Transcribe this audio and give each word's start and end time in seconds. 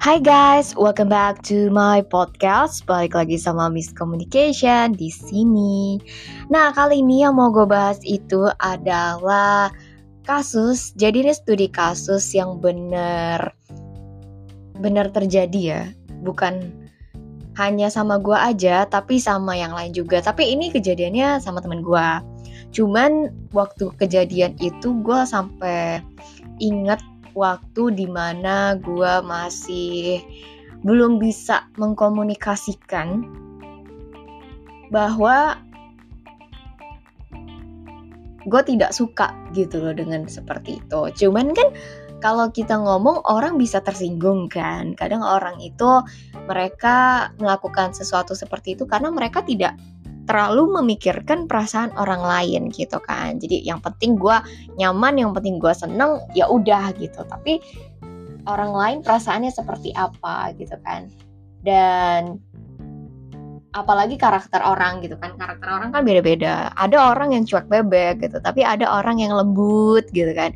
Hai 0.00 0.16
guys, 0.16 0.72
welcome 0.80 1.12
back 1.12 1.44
to 1.44 1.68
my 1.68 2.00
podcast. 2.00 2.88
Balik 2.88 3.12
lagi 3.12 3.36
sama 3.36 3.68
Miss 3.68 3.92
Communication 3.92 4.96
di 4.96 5.12
sini. 5.12 6.00
Nah, 6.48 6.72
kali 6.72 7.04
ini 7.04 7.20
yang 7.20 7.36
mau 7.36 7.52
gue 7.52 7.68
bahas 7.68 8.00
itu 8.08 8.48
adalah 8.64 9.68
kasus. 10.24 10.96
Jadi 10.96 11.28
ini 11.28 11.36
studi 11.36 11.68
kasus 11.68 12.32
yang 12.32 12.64
bener 12.64 13.52
bener 14.80 15.12
terjadi 15.12 15.60
ya, 15.60 15.82
bukan 16.24 16.72
hanya 17.60 17.92
sama 17.92 18.16
gue 18.16 18.40
aja, 18.40 18.88
tapi 18.88 19.20
sama 19.20 19.52
yang 19.52 19.76
lain 19.76 19.92
juga. 19.92 20.24
Tapi 20.24 20.48
ini 20.48 20.72
kejadiannya 20.72 21.44
sama 21.44 21.60
temen 21.60 21.84
gue. 21.84 22.08
Cuman 22.72 23.28
waktu 23.52 23.92
kejadian 24.00 24.56
itu 24.64 24.96
gue 25.04 25.20
sampai 25.28 26.00
inget 26.56 27.04
waktu 27.34 27.94
di 27.94 28.06
mana 28.10 28.74
gue 28.78 29.14
masih 29.24 30.22
belum 30.80 31.20
bisa 31.20 31.68
mengkomunikasikan 31.76 33.24
bahwa 34.88 35.60
gue 38.48 38.62
tidak 38.64 38.90
suka 38.96 39.30
gitu 39.52 39.78
loh 39.78 39.92
dengan 39.92 40.24
seperti 40.24 40.80
itu. 40.80 41.00
Cuman 41.26 41.52
kan 41.52 41.68
kalau 42.20 42.52
kita 42.52 42.76
ngomong 42.76 43.24
orang 43.28 43.56
bisa 43.56 43.80
tersinggung 43.80 44.48
kan. 44.48 44.92
Kadang 44.96 45.24
orang 45.24 45.56
itu 45.60 46.04
mereka 46.48 47.28
melakukan 47.40 47.92
sesuatu 47.96 48.36
seperti 48.36 48.76
itu 48.76 48.84
karena 48.84 49.08
mereka 49.12 49.44
tidak 49.44 49.76
terlalu 50.28 50.80
memikirkan 50.80 51.48
perasaan 51.48 51.92
orang 51.96 52.20
lain 52.20 52.62
gitu 52.72 53.00
kan. 53.02 53.40
Jadi 53.40 53.64
yang 53.64 53.80
penting 53.80 54.16
gue 54.20 54.36
nyaman 54.76 55.16
yang 55.20 55.30
penting 55.32 55.56
gue 55.56 55.72
seneng 55.72 56.20
ya 56.36 56.48
udah 56.48 56.92
gitu. 56.96 57.24
Tapi 57.26 57.60
orang 58.48 58.72
lain 58.72 58.98
perasaannya 59.04 59.52
seperti 59.52 59.92
apa 59.96 60.52
gitu 60.56 60.76
kan. 60.84 61.08
Dan 61.60 62.40
apalagi 63.80 64.20
karakter 64.20 64.60
orang 64.60 65.00
gitu 65.00 65.16
kan. 65.16 65.34
Karakter 65.40 65.68
orang 65.68 65.88
kan 65.90 66.02
beda-beda. 66.04 66.68
Ada 66.76 67.16
orang 67.16 67.32
yang 67.32 67.48
cuek 67.48 67.66
bebek 67.66 68.20
gitu 68.22 68.38
tapi 68.44 68.60
ada 68.62 68.84
orang 68.86 69.18
yang 69.18 69.32
lembut 69.32 70.04
gitu 70.12 70.30
kan. 70.36 70.52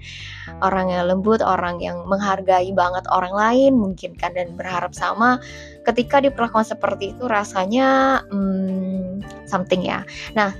Orang 0.60 0.92
yang 0.92 1.08
lembut 1.08 1.40
orang 1.40 1.80
yang 1.80 2.04
menghargai 2.04 2.70
banget 2.76 3.04
orang 3.08 3.32
lain 3.32 3.72
mungkin 3.80 4.12
kan 4.14 4.36
dan 4.36 4.52
berharap 4.54 4.92
sama. 4.92 5.40
Ketika 5.88 6.20
diperlakukan 6.20 6.76
seperti 6.76 7.16
itu 7.16 7.24
rasanya 7.26 8.20
hmm, 8.28 9.24
something 9.48 9.82
ya. 9.82 10.04
Nah 10.36 10.52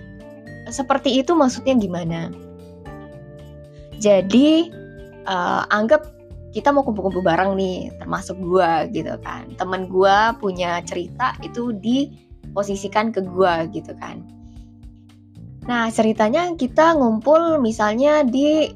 seperti 0.73 1.21
itu 1.21 1.37
maksudnya 1.37 1.77
gimana? 1.77 2.33
Jadi 4.01 4.73
uh, 5.29 5.65
anggap 5.71 6.15
kita 6.55 6.71
mau 6.71 6.87
kumpul-kumpul 6.87 7.27
bareng 7.27 7.59
nih 7.59 7.91
termasuk 7.99 8.39
gue 8.39 8.71
gitu 8.95 9.19
kan. 9.27 9.51
Temen 9.59 9.91
gue 9.91 10.17
punya 10.39 10.79
cerita 10.87 11.35
itu 11.43 11.75
di 11.75 12.24
posisikan 12.55 13.11
ke 13.11 13.21
gue 13.21 13.55
gitu 13.75 13.93
kan. 13.99 14.23
Nah 15.67 15.91
ceritanya 15.91 16.55
kita 16.55 16.95
ngumpul 16.97 17.59
misalnya 17.61 18.23
di 18.25 18.71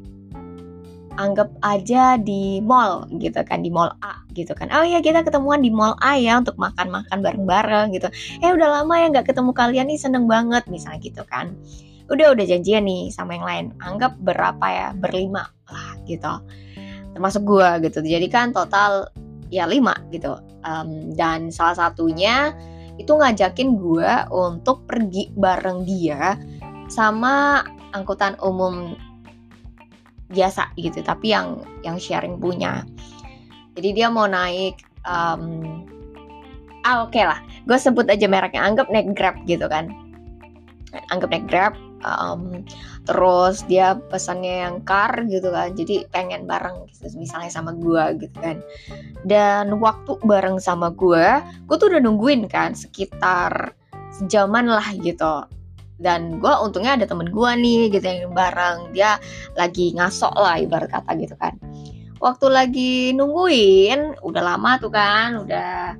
anggap 1.18 1.50
aja 1.66 2.14
di 2.14 2.62
mall 2.62 3.10
gitu 3.18 3.42
kan 3.42 3.60
di 3.60 3.68
mall 3.68 3.90
A 4.06 4.22
gitu 4.32 4.54
kan. 4.54 4.70
Oh 4.70 4.86
ya 4.86 5.02
kita 5.02 5.26
ketemuan 5.26 5.60
di 5.60 5.68
mall 5.68 5.98
A 5.98 6.14
ya 6.14 6.38
untuk 6.38 6.54
makan-makan 6.56 7.18
bareng-bareng 7.18 7.90
gitu. 7.92 8.06
Eh 8.40 8.50
udah 8.54 8.80
lama 8.80 8.94
ya 8.94 9.06
nggak 9.10 9.26
ketemu 9.34 9.50
kalian 9.50 9.86
nih 9.90 9.98
seneng 9.98 10.30
banget 10.30 10.64
misalnya 10.70 11.02
gitu 11.02 11.22
kan. 11.26 11.58
Udah 12.08 12.32
udah 12.32 12.44
janjian 12.46 12.86
nih 12.86 13.10
sama 13.10 13.36
yang 13.36 13.44
lain. 13.44 13.64
Anggap 13.82 14.16
berapa 14.22 14.66
ya 14.70 14.88
berlima 14.94 15.50
lah 15.68 15.98
gitu. 16.06 16.32
Termasuk 17.12 17.42
gue 17.44 17.90
gitu. 17.90 17.98
Jadi 18.00 18.26
kan 18.30 18.54
total 18.54 19.10
ya 19.50 19.66
lima 19.66 19.98
gitu. 20.14 20.38
Um, 20.62 21.12
dan 21.18 21.50
salah 21.50 21.74
satunya 21.74 22.54
itu 22.98 23.14
ngajakin 23.14 23.78
gue 23.78 24.10
untuk 24.34 24.84
pergi 24.84 25.30
bareng 25.38 25.86
dia 25.86 26.34
sama 26.90 27.62
angkutan 27.94 28.34
umum 28.42 28.98
biasa 30.28 30.68
gitu 30.76 31.00
tapi 31.00 31.32
yang 31.32 31.64
yang 31.86 31.96
sharing 31.96 32.36
punya. 32.36 32.84
Jadi 33.78 33.94
dia 33.94 34.10
mau 34.10 34.26
naik 34.26 34.82
um, 35.06 35.64
ah 36.84 37.06
oke 37.06 37.14
okay 37.14 37.24
lah. 37.24 37.40
Gue 37.64 37.78
sebut 37.78 38.04
aja 38.10 38.26
mereknya 38.28 38.66
anggap 38.66 38.90
naik 38.90 39.14
grab 39.14 39.38
gitu 39.48 39.64
kan. 39.70 39.88
Anggap 41.14 41.30
naik 41.32 41.46
grab 41.48 41.72
um, 42.04 42.62
terus 43.06 43.64
dia 43.66 43.96
pesannya 44.12 44.68
yang 44.68 44.76
car 44.84 45.24
gitu 45.26 45.48
kan 45.48 45.72
jadi 45.72 46.04
pengen 46.12 46.44
bareng 46.44 46.86
gitu 46.92 47.08
misalnya 47.18 47.50
sama 47.50 47.74
gue 47.74 48.26
gitu 48.26 48.36
kan. 48.38 48.58
Dan 49.26 49.78
waktu 49.80 50.18
bareng 50.22 50.58
sama 50.62 50.92
gue 50.92 51.42
gue 51.66 51.76
tuh 51.78 51.88
udah 51.90 52.00
nungguin 52.02 52.46
kan 52.46 52.74
sekitar 52.74 53.72
sejaman 54.18 54.68
lah 54.68 54.86
gitu. 54.98 55.46
Dan 55.98 56.38
gue 56.38 56.52
untungnya 56.62 56.94
ada 56.94 57.06
temen 57.10 57.26
gue 57.32 57.50
nih 57.58 57.90
gitu 57.90 58.06
yang 58.06 58.30
bareng 58.30 58.94
dia 58.94 59.18
lagi 59.58 59.90
ngasok 59.98 60.34
lah 60.38 60.60
ibarat 60.62 60.90
kata 60.94 61.10
gitu 61.18 61.34
kan. 61.34 61.58
Waktu 62.18 62.46
lagi 62.50 62.92
nungguin 63.14 64.22
udah 64.22 64.42
lama 64.42 64.78
tuh 64.78 64.90
kan 64.90 65.38
udah 65.38 65.94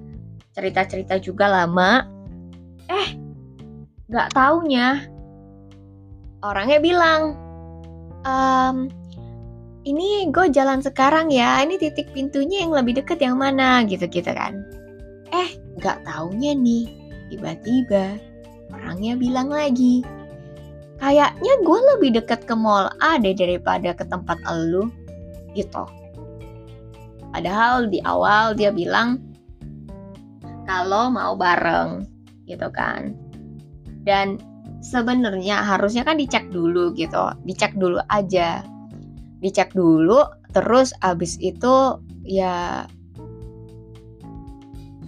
cerita-cerita 0.55 1.23
juga 1.23 1.47
lama 1.47 2.03
eh 2.91 3.15
nggak 4.09 4.35
taunya 4.35 5.07
orangnya 6.43 6.79
bilang 6.79 7.35
ehm, 8.23 8.77
ini 9.89 10.29
gue 10.29 10.47
jalan 10.53 10.85
sekarang 10.85 11.33
ya 11.33 11.65
ini 11.65 11.81
titik 11.81 12.13
pintunya 12.13 12.67
yang 12.67 12.77
lebih 12.77 13.01
deket 13.01 13.23
yang 13.25 13.41
mana? 13.41 13.83
Gitu 13.89 14.05
gitu 14.11 14.31
kan. 14.31 14.63
Eh 15.33 15.57
nggak 15.79 16.05
taunya 16.05 16.53
nih 16.53 16.91
tiba-tiba 17.33 18.19
orangnya 18.73 19.15
bilang 19.17 19.49
lagi 19.49 20.03
kayaknya 20.99 21.55
gue 21.63 21.81
lebih 21.95 22.11
deket 22.21 22.45
ke 22.45 22.55
mall 22.59 22.91
A 22.99 23.17
deh 23.23 23.33
daripada 23.33 23.95
ke 23.95 24.05
tempat 24.11 24.37
elu 24.51 24.91
gitu. 25.55 25.87
Padahal 27.31 27.87
di 27.87 28.03
awal 28.03 28.57
dia 28.59 28.75
bilang 28.75 29.23
kalau 30.67 31.09
mau 31.09 31.39
bareng 31.39 32.05
gitu 32.51 32.69
kan. 32.75 33.15
Dan 34.03 34.41
sebenarnya 34.81 35.63
harusnya 35.63 36.07
kan 36.07 36.19
dicek 36.19 36.49
dulu 36.51 36.95
gitu. 36.95 37.35
Dicek 37.45 37.75
dulu 37.77 37.99
aja. 38.11 38.63
Dicek 39.39 39.75
dulu 39.75 40.23
terus 40.55 40.97
abis 41.05 41.37
itu 41.39 42.01
ya 42.25 42.89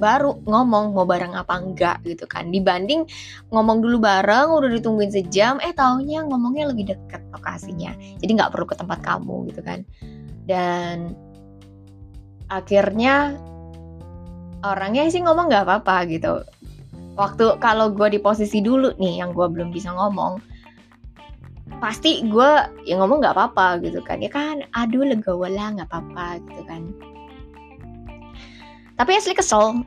baru 0.00 0.40
ngomong 0.48 0.96
mau 0.96 1.04
bareng 1.04 1.36
apa 1.36 1.60
enggak 1.60 2.00
gitu 2.08 2.24
kan. 2.24 2.48
Dibanding 2.48 3.04
ngomong 3.52 3.84
dulu 3.84 4.00
bareng 4.00 4.48
udah 4.48 4.72
ditungguin 4.72 5.12
sejam 5.12 5.60
eh 5.60 5.76
taunya 5.76 6.24
ngomongnya 6.24 6.72
lebih 6.72 6.96
deket 6.96 7.20
lokasinya. 7.36 7.92
Jadi 8.18 8.30
nggak 8.32 8.50
perlu 8.56 8.66
ke 8.66 8.76
tempat 8.80 8.98
kamu 9.04 9.52
gitu 9.52 9.60
kan. 9.60 9.84
Dan 10.48 11.14
akhirnya 12.50 13.38
orangnya 14.64 15.06
sih 15.12 15.22
ngomong 15.22 15.52
nggak 15.52 15.64
apa-apa 15.68 15.96
gitu 16.10 16.42
waktu 17.18 17.58
kalau 17.58 17.90
gue 17.90 18.06
di 18.12 18.18
posisi 18.22 18.62
dulu 18.62 18.94
nih 18.98 19.22
yang 19.24 19.34
gue 19.34 19.46
belum 19.46 19.74
bisa 19.74 19.90
ngomong 19.94 20.38
pasti 21.80 22.26
gue 22.28 22.50
ya 22.84 23.00
ngomong 23.00 23.24
nggak 23.24 23.34
apa-apa 23.34 23.80
gitu 23.80 24.04
kan. 24.04 24.20
Ya 24.20 24.28
kan 24.28 24.66
aduh 24.76 25.02
legawa 25.02 25.48
lah 25.48 25.68
nggak 25.78 25.88
apa-apa 25.88 26.42
gitu 26.50 26.62
kan. 26.68 26.82
Tapi 29.00 29.10
asli 29.16 29.32
kesel. 29.32 29.86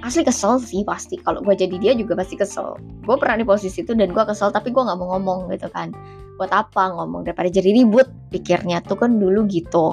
Asli 0.00 0.24
kesel 0.24 0.56
sih 0.62 0.82
pasti. 0.88 1.20
Kalau 1.20 1.44
gue 1.44 1.52
jadi 1.52 1.76
dia 1.76 1.92
juga 1.92 2.16
pasti 2.16 2.40
kesel. 2.40 2.80
Gue 3.04 3.16
pernah 3.20 3.36
di 3.36 3.44
posisi 3.44 3.84
itu 3.84 3.92
dan 3.92 4.14
gue 4.14 4.24
kesel 4.24 4.48
tapi 4.48 4.72
gue 4.72 4.80
nggak 4.80 4.96
mau 4.96 5.18
ngomong 5.18 5.52
gitu 5.52 5.68
kan. 5.68 5.92
Buat 6.40 6.50
apa 6.50 6.96
ngomong? 6.96 7.28
Daripada 7.28 7.52
jadi 7.52 7.76
ribut 7.76 8.08
pikirnya. 8.32 8.80
Tuh 8.88 8.96
kan 8.96 9.20
dulu 9.20 9.44
gitu. 9.50 9.92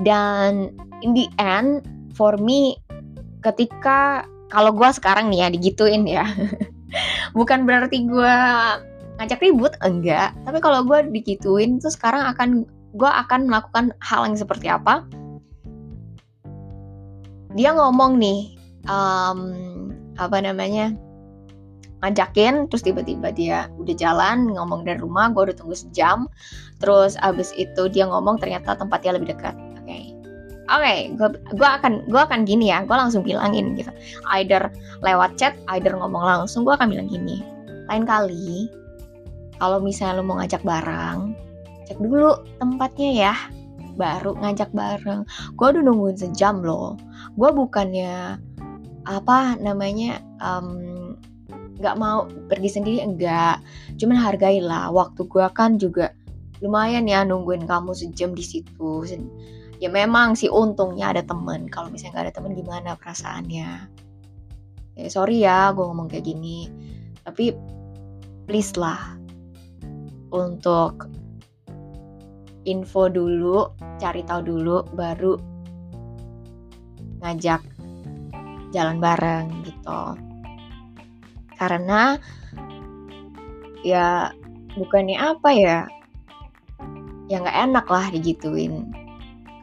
Dan 0.00 0.72
in 1.04 1.12
the 1.12 1.28
end 1.36 1.84
for 2.16 2.40
me 2.40 2.80
ketika 3.44 4.24
kalau 4.52 4.68
gue 4.76 4.84
sekarang 4.92 5.32
nih 5.32 5.40
ya 5.40 5.48
digituin 5.48 6.04
ya. 6.04 6.28
Bukan 7.38 7.64
berarti 7.64 8.04
gue 8.04 8.36
ngajak 9.16 9.40
ribut 9.40 9.72
enggak. 9.80 10.36
Tapi 10.44 10.60
kalau 10.60 10.84
gue 10.84 11.08
digituin 11.08 11.80
tuh 11.80 11.88
sekarang 11.88 12.20
akan 12.36 12.68
gue 12.92 13.10
akan 13.10 13.48
melakukan 13.48 13.96
hal 14.04 14.28
yang 14.28 14.36
seperti 14.36 14.68
apa? 14.68 15.08
Dia 17.56 17.72
ngomong 17.72 18.20
nih 18.20 18.60
um, 18.84 19.40
apa 20.20 20.44
namanya 20.44 20.92
ngajakin 22.04 22.68
terus 22.68 22.84
tiba-tiba 22.84 23.32
dia 23.32 23.72
udah 23.80 23.94
jalan 23.96 24.52
ngomong 24.52 24.84
dari 24.84 25.00
rumah 25.00 25.32
gue 25.32 25.48
udah 25.48 25.56
tunggu 25.56 25.72
sejam. 25.72 26.28
Terus 26.76 27.16
abis 27.24 27.56
itu 27.56 27.88
dia 27.88 28.04
ngomong 28.04 28.36
ternyata 28.36 28.76
tempatnya 28.76 29.16
lebih 29.16 29.32
dekat 29.32 29.56
okay, 30.80 31.12
gue 31.52 31.68
akan 31.68 32.08
gue 32.08 32.20
akan 32.20 32.48
gini 32.48 32.72
ya. 32.72 32.86
Gue 32.88 32.96
langsung 32.96 33.20
bilangin 33.20 33.76
gitu. 33.76 33.92
Either 34.32 34.72
lewat 35.04 35.36
chat 35.36 35.52
either 35.76 35.92
ngomong 35.92 36.22
langsung 36.22 36.64
gue 36.64 36.72
akan 36.72 36.88
bilang 36.88 37.12
gini. 37.12 37.44
Lain 37.90 38.08
kali 38.08 38.70
kalau 39.60 39.78
misalnya 39.78 40.18
lo 40.18 40.24
mau 40.24 40.40
ngajak 40.40 40.64
barang 40.64 41.36
cek 41.86 41.98
dulu 42.00 42.40
tempatnya 42.56 43.10
ya. 43.12 43.34
Baru 43.98 44.32
ngajak 44.40 44.72
bareng. 44.72 45.28
Gue 45.60 45.66
udah 45.76 45.82
nungguin 45.84 46.16
sejam 46.16 46.64
loh. 46.64 46.96
Gue 47.36 47.52
bukannya 47.52 48.40
apa 49.02 49.58
namanya 49.60 50.22
um, 50.40 51.18
mau 51.98 52.24
pergi 52.48 52.80
sendiri 52.80 53.04
enggak. 53.04 53.60
Cuman 54.00 54.16
hargailah. 54.16 54.88
Waktu 54.88 55.28
gue 55.28 55.46
kan 55.52 55.76
juga 55.76 56.16
lumayan 56.62 57.10
ya 57.10 57.26
nungguin 57.26 57.66
kamu 57.66 57.92
sejam 57.92 58.32
di 58.32 58.44
situ 58.46 59.04
ya 59.82 59.90
memang 59.90 60.38
sih 60.38 60.46
untungnya 60.46 61.10
ada 61.10 61.26
temen. 61.26 61.66
Kalau 61.66 61.90
misalnya 61.90 62.14
nggak 62.14 62.26
ada 62.30 62.34
temen 62.38 62.52
gimana 62.54 62.90
perasaannya? 62.94 63.70
Ya 64.94 65.08
sorry 65.10 65.42
ya 65.42 65.74
gue 65.74 65.82
ngomong 65.82 66.06
kayak 66.06 66.22
gini. 66.22 66.70
Tapi 67.26 67.50
please 68.46 68.78
lah. 68.78 69.18
Untuk 70.30 71.10
info 72.62 73.10
dulu 73.10 73.74
cari 73.98 74.22
tahu 74.22 74.40
dulu 74.46 74.86
baru 74.94 75.34
ngajak 77.26 77.66
jalan 78.70 79.02
bareng 79.02 79.66
gitu. 79.66 80.02
Karena 81.58 82.14
ya 83.82 84.30
bukannya 84.78 85.18
apa 85.18 85.50
ya? 85.50 85.78
Ya 87.26 87.42
nggak 87.42 87.58
enak 87.66 87.86
lah 87.90 88.06
digituin 88.14 89.01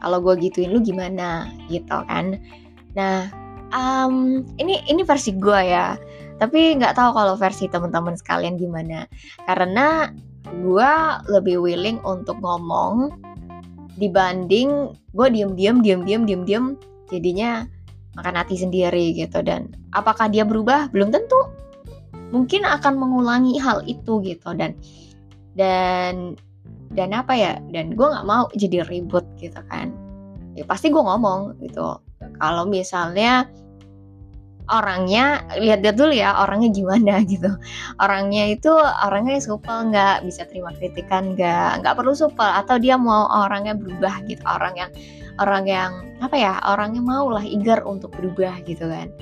kalau 0.00 0.18
gue 0.24 0.34
gituin 0.48 0.72
lu 0.72 0.80
gimana 0.80 1.48
gitu 1.68 2.02
kan. 2.08 2.40
Nah 2.96 3.30
um, 3.74 4.42
ini 4.58 4.82
ini 4.90 5.02
versi 5.06 5.36
gue 5.36 5.60
ya. 5.60 5.96
Tapi 6.40 6.80
nggak 6.80 6.96
tahu 6.96 7.10
kalau 7.12 7.34
versi 7.36 7.68
teman-teman 7.68 8.16
sekalian 8.16 8.56
gimana. 8.56 9.04
Karena 9.44 10.08
gue 10.64 10.92
lebih 11.28 11.60
willing 11.60 12.00
untuk 12.02 12.40
ngomong 12.40 13.12
dibanding 14.00 14.96
gue 15.12 15.28
diem 15.28 15.52
diem 15.52 15.84
diem 15.84 16.00
diem 16.08 16.22
diem 16.24 16.42
diem 16.48 16.64
jadinya 17.12 17.68
makan 18.16 18.34
hati 18.40 18.56
sendiri 18.56 19.12
gitu. 19.12 19.44
Dan 19.44 19.70
apakah 19.92 20.32
dia 20.32 20.42
berubah? 20.48 20.88
Belum 20.90 21.12
tentu. 21.12 21.38
Mungkin 22.30 22.62
akan 22.62 22.94
mengulangi 22.96 23.58
hal 23.60 23.84
itu 23.84 24.22
gitu. 24.24 24.56
Dan 24.56 24.78
dan 25.58 26.40
dan 26.90 27.14
apa 27.14 27.32
ya 27.38 27.52
dan 27.70 27.94
gue 27.94 28.06
nggak 28.06 28.26
mau 28.26 28.50
jadi 28.58 28.82
ribut 28.86 29.22
gitu 29.38 29.58
kan. 29.70 29.94
Ya 30.58 30.66
pasti 30.66 30.90
gue 30.90 30.98
ngomong 30.98 31.62
gitu. 31.62 32.02
Kalau 32.42 32.66
misalnya 32.66 33.46
orangnya 34.70 35.42
lihat-lihat 35.58 35.96
dulu 35.98 36.14
ya 36.14 36.34
orangnya 36.42 36.70
gimana 36.74 37.22
gitu. 37.32 37.50
Orangnya 38.02 38.50
itu 38.50 38.72
orangnya 39.06 39.38
supel 39.38 39.90
nggak 39.94 40.26
bisa 40.26 40.46
terima 40.50 40.74
kritikan 40.74 41.38
nggak 41.38 41.86
nggak 41.86 41.94
perlu 41.94 42.12
supel. 42.12 42.50
Atau 42.50 42.82
dia 42.82 42.98
mau 42.98 43.30
orangnya 43.30 43.78
berubah 43.78 44.26
gitu 44.26 44.42
orang 44.50 44.74
yang 44.74 44.90
orang 45.38 45.64
yang 45.70 45.90
apa 46.20 46.36
ya 46.36 46.58
orangnya 46.66 47.00
mau 47.00 47.30
lah 47.30 47.46
eager 47.46 47.86
untuk 47.86 48.10
berubah 48.18 48.66
gitu 48.66 48.90
kan. 48.90 49.14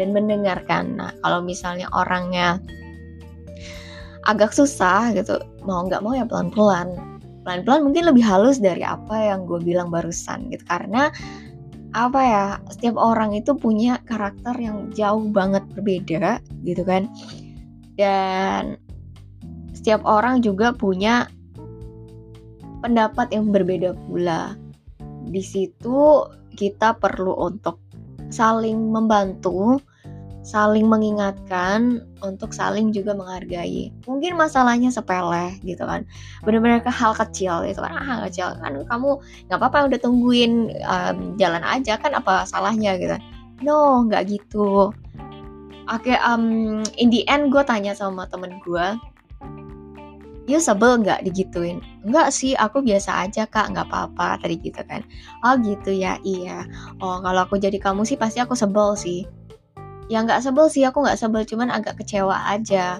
Dan 0.00 0.16
mendengarkan. 0.16 0.96
Nah 0.96 1.12
kalau 1.20 1.44
misalnya 1.44 1.84
orangnya 1.92 2.56
agak 4.24 4.52
susah 4.56 5.12
gitu 5.12 5.36
mau 5.64 5.84
nggak 5.84 6.00
mau 6.00 6.12
ya 6.12 6.28
pelan-pelan 6.28 7.09
pelan-pelan 7.50 7.82
mungkin 7.90 8.04
lebih 8.06 8.22
halus 8.22 8.62
dari 8.62 8.86
apa 8.86 9.34
yang 9.34 9.42
gue 9.42 9.58
bilang 9.58 9.90
barusan 9.90 10.54
gitu. 10.54 10.62
Karena 10.70 11.10
apa 11.90 12.20
ya 12.22 12.44
setiap 12.70 12.94
orang 12.94 13.34
itu 13.34 13.58
punya 13.58 13.98
karakter 14.06 14.54
yang 14.54 14.94
jauh 14.94 15.26
banget 15.34 15.66
berbeda 15.74 16.38
gitu 16.62 16.86
kan. 16.86 17.10
Dan 17.98 18.78
setiap 19.74 19.98
orang 20.06 20.46
juga 20.46 20.70
punya 20.70 21.26
pendapat 22.86 23.34
yang 23.34 23.50
berbeda 23.50 23.98
pula. 24.06 24.54
Di 25.26 25.42
situ 25.42 26.22
kita 26.54 27.02
perlu 27.02 27.34
untuk 27.34 27.82
saling 28.30 28.94
membantu 28.94 29.82
saling 30.40 30.88
mengingatkan 30.88 32.00
untuk 32.24 32.56
saling 32.56 32.92
juga 32.96 33.12
menghargai. 33.12 33.92
Mungkin 34.08 34.40
masalahnya 34.40 34.88
sepele 34.88 35.60
gitu 35.60 35.84
kan, 35.84 36.08
benar-benar 36.44 36.80
ke 36.80 36.88
hal 36.88 37.12
kecil 37.12 37.64
itu 37.68 37.80
kan, 37.80 37.92
ah 37.92 38.18
kecil 38.28 38.56
kan 38.56 38.72
kamu 38.88 39.20
nggak 39.48 39.58
apa-apa 39.60 39.92
udah 39.92 39.98
tungguin 40.00 40.72
um, 40.84 41.36
jalan 41.36 41.60
aja 41.64 42.00
kan 42.00 42.16
apa 42.16 42.48
salahnya 42.48 42.96
gitu. 42.96 43.16
No 43.60 44.08
nggak 44.08 44.32
gitu. 44.32 44.92
Oke, 45.90 46.14
okay, 46.14 46.16
um, 46.22 46.80
in 46.96 47.10
the 47.10 47.26
end 47.26 47.50
gue 47.50 47.60
tanya 47.66 47.92
sama 47.98 48.22
temen 48.30 48.62
gue, 48.62 48.86
you 50.46 50.62
sebel 50.62 51.02
nggak 51.02 51.26
digituin? 51.26 51.82
Enggak 52.06 52.30
sih, 52.30 52.54
aku 52.54 52.78
biasa 52.78 53.26
aja 53.26 53.42
kak, 53.42 53.74
nggak 53.74 53.90
apa-apa 53.90 54.38
tadi 54.38 54.54
gitu 54.62 54.78
kan. 54.86 55.02
Oh 55.42 55.58
gitu 55.58 55.90
ya, 55.90 56.16
iya. 56.22 56.62
Oh 57.02 57.18
kalau 57.18 57.42
aku 57.42 57.58
jadi 57.58 57.74
kamu 57.82 58.06
sih 58.06 58.14
pasti 58.14 58.38
aku 58.38 58.54
sebel 58.54 58.94
sih 58.94 59.26
ya 60.10 60.26
nggak 60.26 60.42
sebel 60.42 60.66
sih 60.66 60.82
aku 60.82 61.06
nggak 61.06 61.14
sebel 61.14 61.46
cuman 61.46 61.70
agak 61.70 62.02
kecewa 62.02 62.34
aja. 62.50 62.98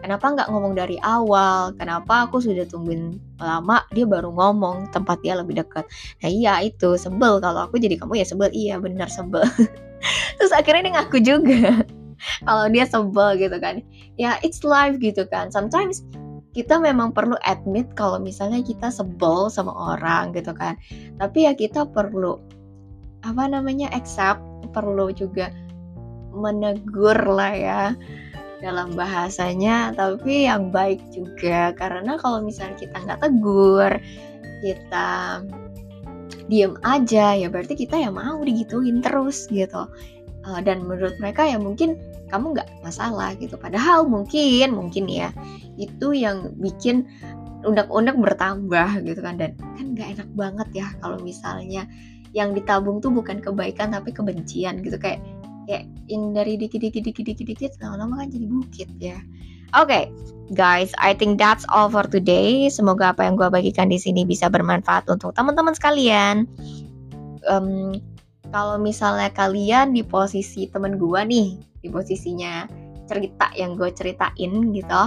Kenapa 0.00 0.32
nggak 0.32 0.48
ngomong 0.48 0.72
dari 0.72 0.96
awal? 1.04 1.76
Kenapa 1.76 2.24
aku 2.24 2.40
sudah 2.40 2.64
tungguin 2.64 3.20
lama? 3.36 3.84
Dia 3.92 4.08
baru 4.08 4.32
ngomong 4.32 4.88
tempat 4.88 5.20
dia 5.20 5.36
lebih 5.36 5.60
dekat. 5.60 5.84
Nah 6.24 6.30
iya 6.32 6.64
itu 6.64 6.96
sebel. 6.96 7.44
Kalau 7.44 7.68
aku 7.68 7.76
jadi 7.76 8.00
kamu 8.00 8.24
ya 8.24 8.26
sebel. 8.26 8.48
Iya 8.56 8.80
benar 8.80 9.12
sebel. 9.12 9.44
Terus 10.40 10.52
akhirnya 10.56 10.88
dia 10.88 10.94
ngaku 10.96 11.18
juga. 11.20 11.84
Kalau 12.48 12.64
dia 12.72 12.88
sebel 12.88 13.36
gitu 13.36 13.56
kan. 13.60 13.84
Ya 14.16 14.40
it's 14.40 14.64
life 14.64 14.96
gitu 14.96 15.28
kan. 15.28 15.52
Sometimes 15.52 16.08
kita 16.56 16.80
memang 16.80 17.12
perlu 17.12 17.36
admit 17.44 17.84
kalau 18.00 18.16
misalnya 18.16 18.64
kita 18.64 18.88
sebel 18.88 19.52
sama 19.52 19.76
orang 19.76 20.32
gitu 20.32 20.56
kan. 20.56 20.72
Tapi 21.20 21.44
ya 21.44 21.52
kita 21.52 21.84
perlu 21.84 22.40
apa 23.20 23.44
namanya 23.44 23.92
accept 23.92 24.40
perlu 24.72 25.12
juga 25.12 25.52
menegur 26.36 27.16
lah 27.16 27.52
ya 27.56 27.82
dalam 28.60 28.96
bahasanya 28.96 29.92
tapi 29.96 30.48
yang 30.48 30.72
baik 30.72 31.00
juga. 31.12 31.72
Karena 31.76 32.16
kalau 32.20 32.44
misalnya 32.44 32.76
kita 32.76 32.96
nggak 32.96 33.20
tegur 33.24 33.92
kita 34.64 35.08
diem 36.46 36.78
aja 36.86 37.34
ya 37.34 37.50
berarti 37.50 37.74
kita 37.74 37.98
ya 37.98 38.10
mau 38.12 38.40
digituin 38.40 39.02
terus 39.02 39.50
gitu. 39.50 39.88
Uh, 40.46 40.62
dan 40.62 40.86
menurut 40.86 41.18
mereka 41.18 41.42
ya 41.42 41.58
mungkin 41.58 41.98
kamu 42.30 42.54
nggak 42.54 42.68
masalah 42.86 43.34
gitu. 43.38 43.58
Padahal 43.58 44.06
mungkin 44.06 44.74
mungkin 44.74 45.10
ya 45.10 45.34
itu 45.76 46.14
yang 46.14 46.54
bikin 46.62 47.06
undak-undak 47.66 48.14
bertambah 48.14 49.02
gitu 49.02 49.20
kan. 49.20 49.36
Dan 49.36 49.58
kan 49.58 49.86
nggak 49.94 50.08
enak 50.18 50.28
banget 50.38 50.68
ya 50.72 50.86
kalau 51.02 51.18
misalnya 51.20 51.84
yang 52.34 52.52
ditabung 52.52 53.00
tuh 53.00 53.10
bukan 53.10 53.42
kebaikan 53.42 53.90
tapi 53.90 54.14
kebencian 54.14 54.86
gitu. 54.86 54.96
Kayak 55.00 55.22
kayak 55.66 55.84
yang 56.06 56.32
dari 56.32 56.54
dikit-dikit 56.54 57.02
dikit-dikit 57.02 57.46
dikit 57.46 57.70
lama-lama 57.82 58.24
kan 58.24 58.28
jadi 58.30 58.46
bukit 58.46 58.88
ya. 59.02 59.18
Oke, 59.74 59.90
okay, 59.90 60.04
guys, 60.54 60.94
I 61.02 61.10
think 61.10 61.42
that's 61.42 61.66
all 61.68 61.90
for 61.90 62.06
today. 62.06 62.70
Semoga 62.70 63.10
apa 63.10 63.26
yang 63.26 63.34
gue 63.34 63.50
bagikan 63.50 63.90
di 63.90 63.98
sini 63.98 64.22
bisa 64.22 64.46
bermanfaat 64.46 65.10
untuk 65.10 65.34
teman-teman 65.34 65.74
sekalian. 65.74 66.46
Um, 67.50 67.98
kalau 68.54 68.78
misalnya 68.78 69.26
kalian 69.34 69.90
di 69.90 70.06
posisi 70.06 70.70
temen 70.70 71.02
gue 71.02 71.20
nih, 71.26 71.58
di 71.82 71.88
posisinya 71.90 72.70
cerita 73.10 73.50
yang 73.58 73.74
gue 73.74 73.90
ceritain 73.90 74.70
gitu, 74.70 75.02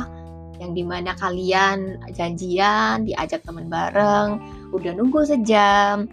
yang 0.60 0.72
di 0.76 0.84
mana 0.84 1.16
kalian 1.16 2.04
janjian, 2.12 3.08
diajak 3.08 3.40
temen 3.48 3.72
bareng, 3.72 4.44
udah 4.76 4.92
nunggu 4.92 5.24
sejam, 5.24 6.04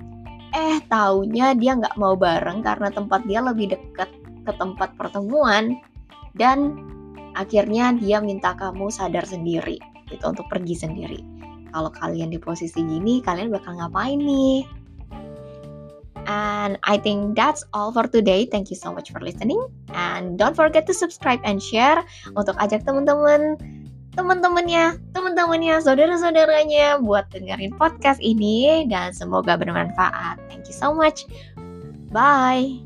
eh 0.55 0.79
taunya 0.87 1.50
dia 1.59 1.75
nggak 1.75 1.99
mau 1.99 2.15
bareng 2.15 2.62
karena 2.62 2.88
tempat 2.95 3.26
dia 3.26 3.43
lebih 3.43 3.75
deket 3.75 4.09
ke 4.47 4.55
tempat 4.55 4.95
pertemuan 4.95 5.75
dan 6.38 6.79
akhirnya 7.35 7.93
dia 7.99 8.23
minta 8.23 8.55
kamu 8.55 8.88
sadar 8.88 9.26
sendiri 9.26 9.83
gitu 10.09 10.25
untuk 10.31 10.47
pergi 10.49 10.79
sendiri. 10.79 11.21
Kalau 11.75 11.91
kalian 11.93 12.33
di 12.33 12.41
posisi 12.41 12.81
gini, 12.81 13.21
kalian 13.21 13.53
bakal 13.53 13.76
ngapain 13.76 14.17
nih? 14.17 14.65
And 16.26 16.75
I 16.83 16.99
think 16.99 17.38
that's 17.38 17.62
all 17.71 17.95
for 17.95 18.11
today. 18.11 18.50
Thank 18.50 18.73
you 18.73 18.79
so 18.79 18.91
much 18.91 19.15
for 19.15 19.23
listening. 19.23 19.62
And 19.95 20.35
don't 20.35 20.59
forget 20.59 20.88
to 20.91 20.95
subscribe 20.95 21.38
and 21.47 21.62
share 21.62 22.03
untuk 22.35 22.59
ajak 22.59 22.83
teman-teman 22.83 23.61
teman-temannya, 24.17 24.97
teman-temannya, 25.12 25.76
saudara-saudaranya 25.85 27.05
buat 27.05 27.29
dengerin 27.31 27.76
podcast 27.76 28.19
ini 28.25 28.88
dan 28.88 29.12
semoga 29.12 29.61
bermanfaat. 29.61 30.41
Thank 30.49 30.67
you 30.67 30.75
so 30.75 30.97
much. 30.97 31.29
Bye. 32.11 32.86